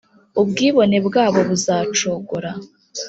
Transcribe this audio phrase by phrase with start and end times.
[0.41, 2.51] Ubwibone bwabo buzacogora,